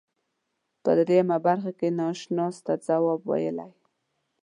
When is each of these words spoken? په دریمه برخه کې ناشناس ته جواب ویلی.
په 0.83 0.91
دریمه 0.97 1.37
برخه 1.47 1.71
کې 1.79 1.87
ناشناس 1.99 2.55
ته 2.65 2.73
جواب 2.85 3.21
ویلی. 3.29 3.71